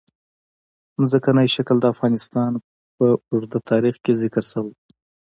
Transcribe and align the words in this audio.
ځمکنی 1.11 1.47
شکل 1.55 1.77
د 1.81 1.85
افغانستان 1.93 2.51
په 2.95 3.05
اوږده 3.29 3.59
تاریخ 3.71 3.95
کې 4.03 4.19
ذکر 4.21 4.43
شوې 4.51 4.71
ده. 4.75 4.83